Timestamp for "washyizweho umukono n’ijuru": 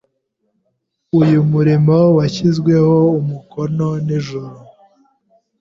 2.17-4.57